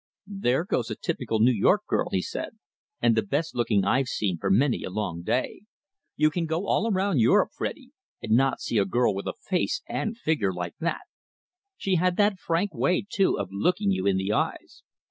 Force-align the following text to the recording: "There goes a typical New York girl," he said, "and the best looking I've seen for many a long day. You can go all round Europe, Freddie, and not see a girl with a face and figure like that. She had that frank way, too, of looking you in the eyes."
"There 0.25 0.65
goes 0.65 0.89
a 0.89 0.95
typical 0.95 1.39
New 1.41 1.51
York 1.53 1.85
girl," 1.85 2.09
he 2.09 2.23
said, 2.23 2.57
"and 3.03 3.15
the 3.15 3.21
best 3.21 3.53
looking 3.53 3.85
I've 3.85 4.07
seen 4.07 4.39
for 4.39 4.49
many 4.49 4.83
a 4.83 4.89
long 4.89 5.21
day. 5.21 5.61
You 6.15 6.31
can 6.31 6.47
go 6.47 6.65
all 6.65 6.89
round 6.89 7.19
Europe, 7.21 7.51
Freddie, 7.55 7.91
and 8.19 8.31
not 8.35 8.61
see 8.61 8.79
a 8.79 8.85
girl 8.85 9.13
with 9.13 9.27
a 9.27 9.35
face 9.47 9.83
and 9.87 10.17
figure 10.17 10.51
like 10.53 10.73
that. 10.79 11.01
She 11.77 11.97
had 11.97 12.17
that 12.17 12.39
frank 12.39 12.73
way, 12.73 13.05
too, 13.07 13.37
of 13.37 13.49
looking 13.51 13.91
you 13.91 14.07
in 14.07 14.17
the 14.17 14.33
eyes." 14.33 14.81